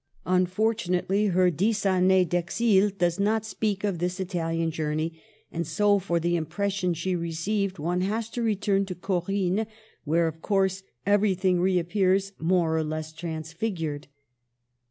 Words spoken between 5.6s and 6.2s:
so, for